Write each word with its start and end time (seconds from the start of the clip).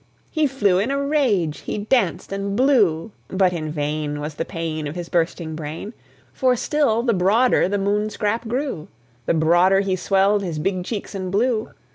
He 0.31 0.47
flew 0.47 0.79
in 0.79 0.89
a 0.89 0.99
rage 0.99 1.59
he 1.59 1.77
danced 1.77 2.31
and 2.31 2.55
blew; 2.55 3.11
But 3.27 3.53
in 3.53 3.69
vain 3.71 4.19
Was 4.19 4.33
the 4.33 4.45
pain 4.45 4.87
Of 4.87 4.95
his 4.95 5.09
bursting 5.09 5.53
brain; 5.55 5.93
For 6.33 6.55
still 6.55 7.03
the 7.03 7.13
broader 7.13 7.69
the 7.69 7.77
Moon 7.77 8.09
scrap 8.09 8.47
grew, 8.47 8.87
The 9.27 9.35
broader 9.35 9.81
he 9.81 9.95
swelled 9.95 10.41
his 10.41 10.57
big 10.57 10.83
cheeks 10.85 11.13
and 11.13 11.31
blew. 11.31 11.69